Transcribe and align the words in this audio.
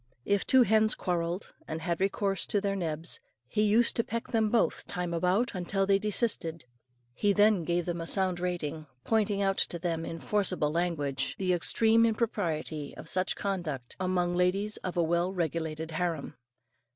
If 0.25 0.47
two 0.47 0.63
hens 0.63 0.95
quarrelled, 0.95 1.53
and 1.67 1.79
had 1.83 2.01
recourse 2.01 2.47
to 2.47 2.59
their 2.59 2.75
nebs, 2.75 3.19
he 3.47 3.61
used 3.61 3.95
to 3.97 4.03
peck 4.03 4.29
them 4.29 4.49
both, 4.49 4.87
time 4.87 5.13
about, 5.13 5.53
until 5.53 5.85
they 5.85 5.99
desisted; 5.99 6.65
he 7.13 7.33
then 7.33 7.63
gave 7.63 7.85
them 7.85 8.01
a 8.01 8.07
sound 8.07 8.39
rating, 8.39 8.87
pointing 9.03 9.43
out 9.43 9.57
to 9.59 9.77
them 9.77 10.03
in 10.03 10.19
forcible 10.19 10.71
language, 10.71 11.35
the 11.37 11.53
extreme 11.53 12.03
impropriety 12.03 12.97
of 12.97 13.07
such 13.09 13.35
conduct 13.35 13.95
among 13.99 14.33
ladies 14.35 14.77
of 14.77 14.97
a 14.97 15.03
well 15.03 15.31
regulated 15.33 15.91
harem. 15.91 16.35